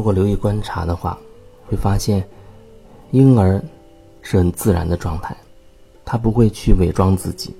[0.00, 1.18] 如果留意观察的话，
[1.68, 2.26] 会发现
[3.10, 3.62] 婴儿
[4.22, 5.36] 是很自然的状态，
[6.06, 7.54] 他不会去伪装自己，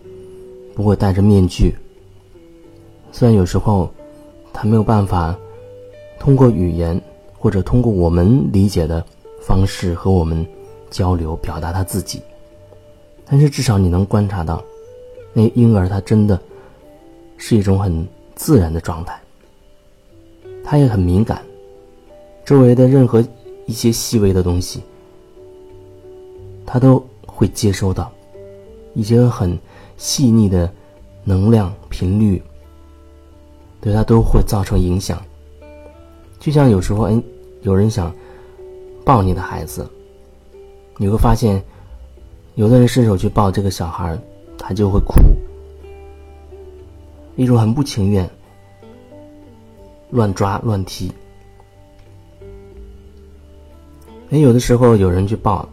[0.75, 1.77] 不会戴着面具。
[3.13, 3.93] 虽然有时候
[4.55, 5.39] 他没有办法
[6.19, 6.99] 通过语言
[7.39, 9.05] 或者通过我们理解的
[9.43, 10.47] 方式和我们
[10.89, 12.23] 交流表达他自己，
[13.27, 14.65] 但是至少你能观察到，
[15.35, 16.41] 那婴儿他真的
[17.37, 19.21] 是一种很自然的状态，
[20.65, 21.43] 他也很敏感，
[22.51, 23.25] 周围的任何
[23.67, 24.83] 一些细微的东西，
[26.67, 28.11] 他都会接收到
[28.93, 29.57] 一些很
[29.97, 30.69] 细腻的
[31.23, 32.43] 能量频率。
[33.81, 35.23] 对他都会造成影响，
[36.41, 37.23] 就像有时候，哎，
[37.63, 38.13] 有人想
[39.05, 39.89] 抱你的孩子，
[40.97, 41.63] 你会发现，
[42.57, 44.19] 有的人伸手去抱这个小孩，
[44.59, 45.21] 他就会哭，
[47.37, 48.29] 一种很不情愿，
[50.11, 51.13] 乱抓乱踢。
[54.31, 55.69] 哎，有的时候有人去抱，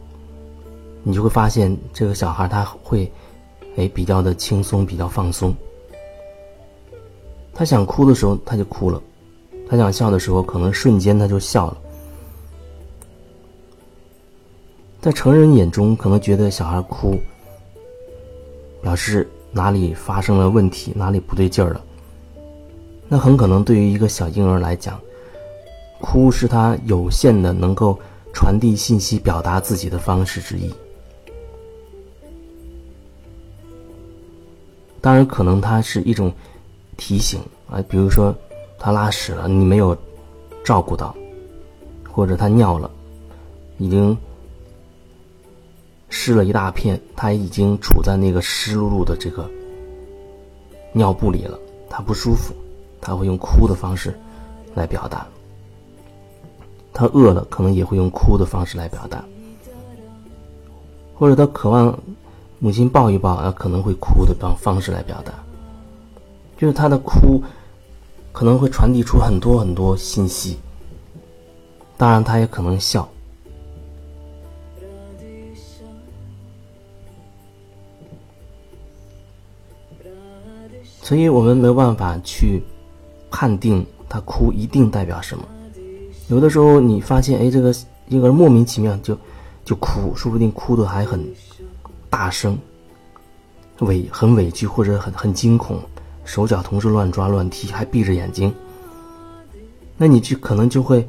[1.04, 3.12] 你就会发现这个小孩他会，
[3.76, 5.56] 哎，比较的轻松，比较放松。
[7.54, 9.00] 他想哭的时候，他就哭了；
[9.70, 11.78] 他想笑的时候，可能瞬间他就笑了。
[15.00, 17.20] 在成人眼中，可能觉得小孩哭，
[18.82, 21.82] 表示哪里发生了问题，哪里不对劲儿了。
[23.08, 25.00] 那很可能对于一个小婴儿来讲，
[26.02, 27.98] 哭是他有限的能够
[28.34, 30.74] 传递信息、表达自己的方式之一。
[35.02, 36.34] 当然，可能它是一种。
[37.00, 37.40] 提醒
[37.70, 38.36] 啊，比如说
[38.80, 39.96] 他拉屎了，你没有
[40.64, 41.16] 照顾到，
[42.12, 42.90] 或者他尿了，
[43.78, 44.18] 已经
[46.10, 49.48] 湿了一大片，他已经处在那个湿漉漉的这个
[50.92, 52.52] 尿布里了，他不舒服，
[53.00, 54.20] 他会用哭的方式
[54.74, 55.28] 来表达。
[56.98, 59.24] 他饿了，可能也会用哭的方式来表达，
[61.14, 61.96] 或者他渴望
[62.58, 65.32] 母亲抱一抱，啊，可能会哭的方方式来表达。
[66.58, 67.40] 就是他的哭，
[68.32, 70.58] 可能会传递出很多很多信息。
[71.98, 73.08] 当然，他也可能笑。
[81.04, 82.64] 所以我们没有办法去
[83.30, 85.48] 判定他哭一定代表什么。
[86.28, 87.74] 有的时候，你发现，哎，这个
[88.10, 89.18] 婴儿莫名其妙就
[89.64, 91.26] 就哭，说不定哭的还很
[92.10, 92.58] 大声，
[93.80, 95.80] 委很委屈或者很很惊恐。
[96.26, 98.54] 手脚同时乱抓乱踢，还闭着眼睛，
[99.96, 101.08] 那你就可能就会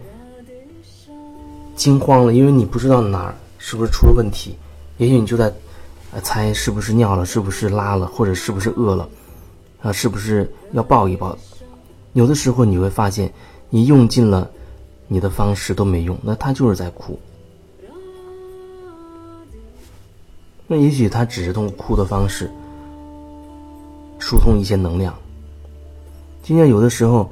[1.74, 4.54] 惊慌了，因为你不知道哪儿是不是出了问题，
[4.98, 5.52] 也许你就在
[6.22, 9.08] 猜是不是尿了，是不是拉了，或者是不是饿了，
[9.82, 11.36] 啊，是不是要抱一抱？
[12.12, 13.28] 有的时候你会发现，
[13.70, 14.48] 你用尽了
[15.08, 17.18] 你的方式都没用，那他就是在哭。
[20.66, 22.48] 那也许他只是通过哭的方式。
[24.20, 25.14] 疏通一些能量。
[26.42, 27.30] 今天有的时候，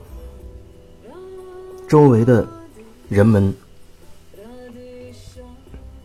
[1.89, 2.47] 周围的
[3.09, 3.53] 人们，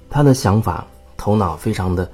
[0.09, 2.09] 他的想法、头脑非常的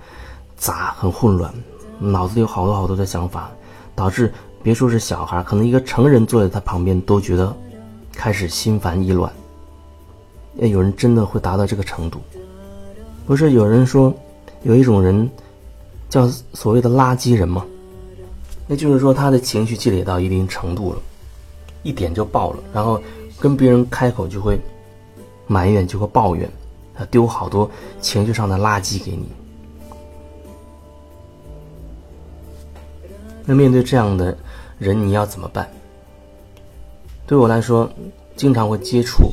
[0.57, 1.51] 杂，很混乱，
[1.97, 3.49] 脑子里有好多好多的想法，
[3.95, 4.31] 导致
[4.61, 7.55] 别说是小孩，可能一个成人坐在他旁边都觉得
[8.11, 9.31] 开始心烦意乱。
[10.61, 12.19] 哎，有人真的会达到这个程度？
[13.25, 14.13] 不是有人说
[14.63, 15.29] 有一种人
[16.09, 17.65] 叫所谓的垃圾人吗？
[18.67, 20.99] 那就是说，他的情绪积累到一定程度了，
[21.83, 23.01] 一点就爆了，然后
[23.39, 24.59] 跟别人开口就会
[25.47, 26.49] 埋怨，就会抱怨，
[26.93, 27.69] 他丢好多
[28.01, 29.25] 情绪上的垃圾给你。
[33.45, 34.37] 那面对这样的
[34.79, 35.69] 人，你要怎么办？
[37.25, 37.89] 对我来说，
[38.35, 39.31] 经常会接触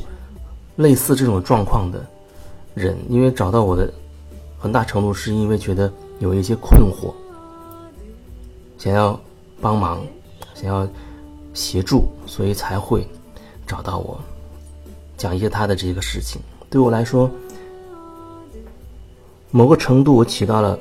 [0.75, 2.05] 类似这种状况的
[2.73, 3.91] 人，因为找到我的
[4.59, 7.13] 很大程度是因为觉得有一些困惑。
[8.77, 9.19] 想要
[9.61, 10.01] 帮忙，
[10.53, 10.87] 想要
[11.53, 13.07] 协助，所以才会
[13.65, 14.19] 找到我，
[15.17, 16.41] 讲一些他的这个事情。
[16.69, 17.31] 对我来说，
[19.49, 20.77] 某个程度我起到了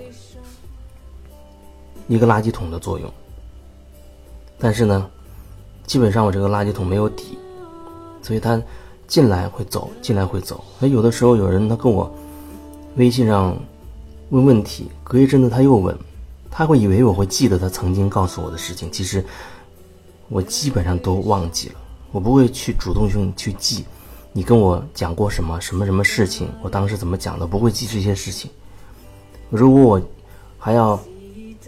[2.09, 3.11] 一个垃圾桶的作用。
[4.59, 5.09] 但是呢，
[5.87, 7.39] 基本上我这个垃圾桶没有底，
[8.23, 8.61] 所以他
[9.15, 10.65] 进来会走，进来会走。
[10.81, 12.13] 而有的时候有人他跟我
[12.97, 13.57] 微信上
[14.31, 15.97] 问问题，隔一阵子他又问。
[16.51, 19.25] 他会以为我会记得他曾经告诉我的事情，其实
[20.29, 21.75] 我基本上都忘记了。
[22.11, 23.85] 我不会去主动性去记，
[24.33, 28.51] 你跟我讲过什么什么什么事情，我当时怎么讲的，不会记这些事情。
[29.49, 30.03] 如果我
[30.59, 30.99] 还要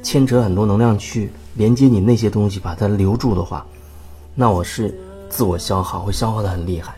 [0.02, 3.64] 牵扯很多能量去连接你那些东西，把它留住的话，
[4.34, 4.92] 那我是
[5.28, 6.96] 自我消耗，会消耗的很厉害。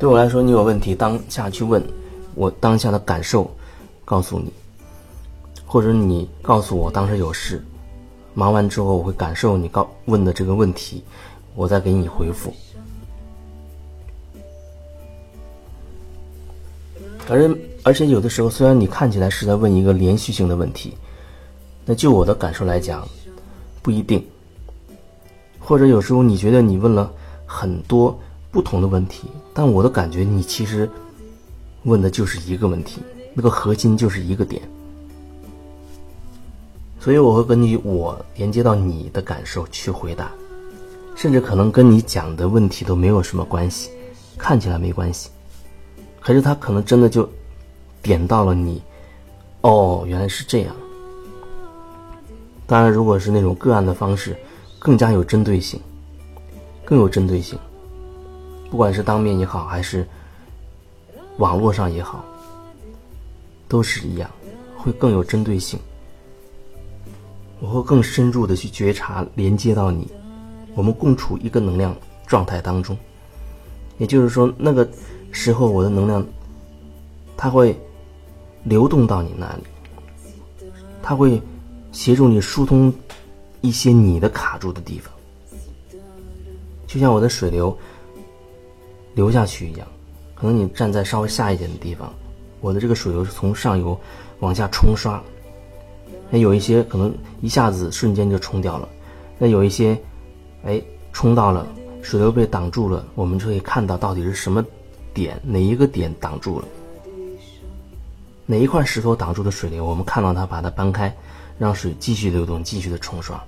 [0.00, 1.84] 对我来说，你有问题当下去问，
[2.34, 3.54] 我当下的感受
[4.02, 4.50] 告诉你，
[5.66, 7.62] 或者你告诉我当时有事，
[8.32, 11.04] 忙完之后我会感受你告问的这个问题，
[11.54, 12.50] 我再给你回复。
[17.28, 20.94] 而而且有的时候，虽然你看起来是在问一个连续性的问题，
[21.84, 23.06] 那就我的感受来讲，
[23.82, 24.24] 不一定。
[25.58, 27.12] 或者有时候你觉得你问了
[27.44, 28.18] 很多
[28.50, 29.28] 不同的问题，
[29.60, 30.88] 但我的感觉你其实
[31.82, 33.02] 问的就是一个问题，
[33.34, 34.62] 那个核心就是一个点。
[36.98, 40.30] 所以我会根据我连接到你的感受去回答，
[41.14, 43.90] 甚至可能跟你讲的问题都没有什么关系，
[44.38, 45.28] 看起来没关系。
[46.20, 47.28] 可是他可能真的就
[48.00, 48.80] 点到了你，
[49.60, 50.74] 哦，原来是这样。
[52.66, 54.34] 当然，如果是那种个案的方式，
[54.78, 55.78] 更加有针对性，
[56.82, 57.58] 更有针对性。
[58.70, 60.06] 不管是当面也好，还是
[61.38, 62.24] 网络上也好，
[63.68, 64.30] 都是一样，
[64.76, 65.78] 会更有针对性。
[67.60, 70.08] 我会更深入的去觉察，连接到你，
[70.74, 71.94] 我们共处一个能量
[72.26, 72.96] 状态当中。
[73.98, 74.88] 也就是说，那个。
[75.32, 76.26] 时候，我的能量，
[77.36, 77.80] 它会
[78.64, 79.62] 流动到你那里，
[81.00, 81.40] 它会
[81.92, 82.92] 协助你疏通
[83.60, 85.14] 一些你的卡住的地方，
[86.84, 87.78] 就像我的水流
[89.14, 89.86] 流下去一样。
[90.34, 92.12] 可能你站在稍微下一点的地方，
[92.60, 93.98] 我的这个水流是从上游
[94.38, 95.22] 往下冲刷，
[96.30, 98.88] 那有一些可能一下子瞬间就冲掉了，
[99.38, 100.00] 那有一些，
[100.64, 101.66] 哎，冲到了
[102.02, 104.64] 水流被挡住了，我们就可以看到到底是什么。
[105.12, 106.68] 点哪一个点挡住了？
[108.46, 109.84] 哪一块石头挡住的水流？
[109.84, 111.12] 我们看到它，把它搬开，
[111.58, 113.42] 让水继续流动，继续的冲刷。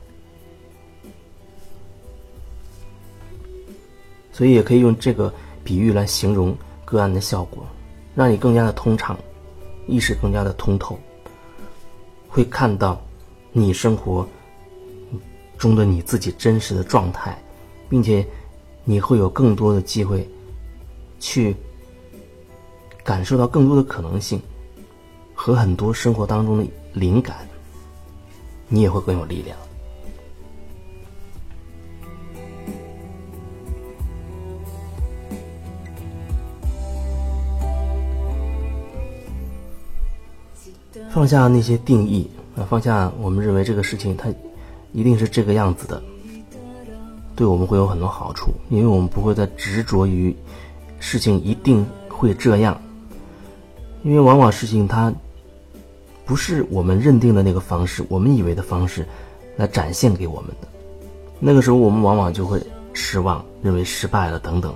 [4.33, 5.33] 所以也可以用这个
[5.65, 7.67] 比喻来形容个案的效果，
[8.15, 9.19] 让你更加的通畅，
[9.87, 10.99] 意识更加的通透，
[12.29, 13.01] 会看到
[13.53, 14.27] 你生活
[15.59, 17.37] 中的你自己真实的状态，
[17.89, 18.27] 并且
[18.85, 20.29] 你会有更多的机会。
[21.25, 21.55] 去
[23.05, 24.43] 感受到更多的可能性
[25.37, 27.49] 和很多生活当中的灵感，
[28.67, 29.57] 你也会更有力量。
[41.13, 42.27] 放下那些定义
[42.57, 44.33] 啊，放下我们认为这个事情它
[44.93, 46.03] 一定是这个样子的，
[47.37, 50.35] 对我们会有很多好处，因为我们不会再执着于。
[50.99, 52.81] 事情一定会这样，
[54.05, 55.13] 因为往往事情它
[56.25, 59.05] 不是我们认定的那个方式，我们以为的方式
[59.57, 60.69] 来展现给我们的。
[61.41, 62.63] 那个时候，我们往往就会
[62.93, 64.73] 失望，认为失败了等等。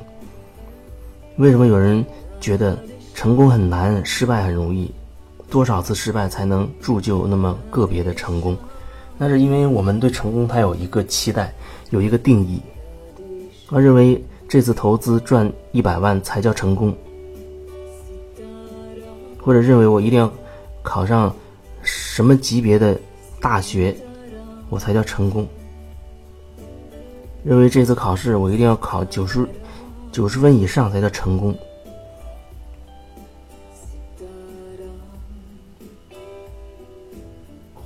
[1.36, 2.04] 为什么有人
[2.40, 2.76] 觉得
[3.14, 4.90] 成功很难，失败很容易？
[5.50, 8.56] 多少次失败才能铸就那么个别的成功？
[9.18, 11.54] 那是因为我们对成功它有一个期待，
[11.90, 12.60] 有一个定义，
[13.70, 14.22] 而认为。
[14.48, 16.96] 这次投资赚一百万才叫成功，
[19.42, 20.32] 或者认为我一定要
[20.84, 21.34] 考上
[21.82, 22.96] 什么级别的
[23.40, 23.92] 大学，
[24.70, 25.44] 我才叫成功。
[27.42, 29.44] 认为这次考试我一定要考九十
[30.12, 31.52] 九十分以上才叫成功，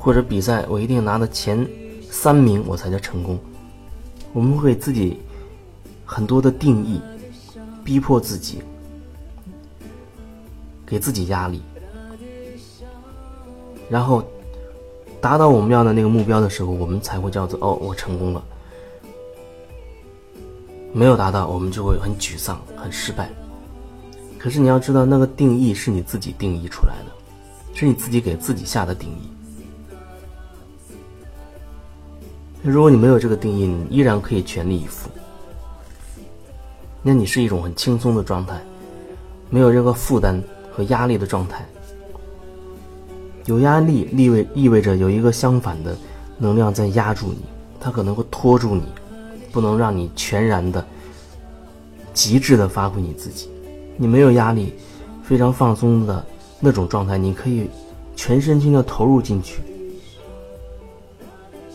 [0.01, 1.65] 或者比赛我一定拿到前
[2.11, 3.39] 三名我才叫成功。
[4.33, 5.17] 我们会自己。
[6.13, 7.01] 很多的定义，
[7.85, 8.61] 逼迫自己，
[10.85, 11.63] 给自己压力，
[13.89, 14.21] 然后
[15.21, 18.43] 达到我们要的那个目标的时候，我们才会叫做哦，我成功了。
[20.93, 23.31] 没有达到，我们就会很沮丧、很失败。
[24.37, 27.13] 可是你要知道，那个定义是你自己定义出来的，
[27.73, 29.31] 是你自己给自己下的定义。
[32.63, 35.09] 如果你没有这个定义，你依然可以全力以赴。
[37.03, 38.61] 那你是一种很轻松的状态，
[39.49, 41.67] 没有任何负担和压力的状态。
[43.47, 45.97] 有压力意味意味着有一个相反的
[46.37, 47.39] 能量在压住你，
[47.81, 48.83] 它可能会拖住你，
[49.51, 50.85] 不能让你全然的、
[52.13, 53.49] 极致的发挥你自己。
[53.97, 54.75] 你没有压力，
[55.23, 56.23] 非常放松的
[56.61, 57.71] 那种状态，你可以
[58.15, 59.63] 全身心的投入进去，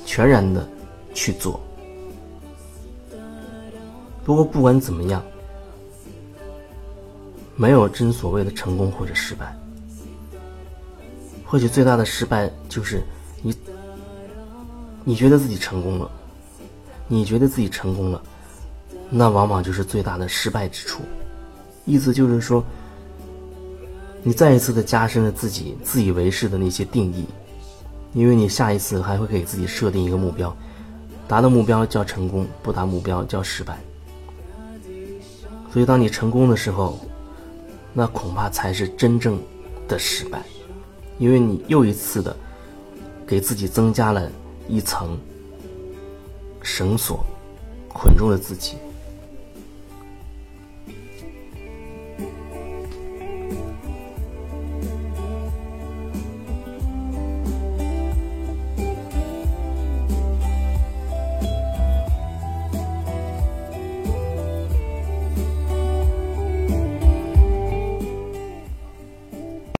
[0.06, 0.68] 全然的
[1.16, 1.60] 去做。
[4.24, 5.24] 不过，不管怎么样，
[7.56, 9.56] 没有真所谓的成功或者失败。
[11.44, 13.04] 或许最大的失败就是
[13.42, 13.56] 你，
[15.04, 16.10] 你觉得自己成功了，
[17.08, 18.22] 你觉得自己成功了，
[19.10, 21.04] 那往往就是最大的失败之处。
[21.86, 22.64] 意思就是说，
[24.24, 27.26] 你再一次的加深了自己自以为是的那些定义，
[28.14, 30.54] 因为你下一次还会给自己设定一个目标，
[31.28, 33.78] 达到目标叫成功，不达目标叫失败。
[35.72, 37.00] 所以，当你成功的时候，
[37.94, 39.42] 那恐怕才是真正
[39.88, 40.42] 的失败，
[41.18, 42.36] 因为你又一次的
[43.28, 44.32] 给自己增加了
[44.68, 45.18] 一层
[46.62, 47.26] 绳索，
[47.90, 48.78] 捆住了自己。